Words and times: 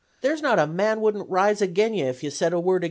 There's 0.21 0.41
not 0.41 0.57
a 0.57 0.65
man 0.65 0.99
wouldn't 0.99 1.29
rise 1.29 1.61
agin 1.61 1.93
ye 1.93 2.01
if 2.01 2.23
you 2.23 2.31
said 2.31 2.53
a 2.53 2.59
word 2.59 2.69
agin 2.71 2.73
them. 2.73 2.79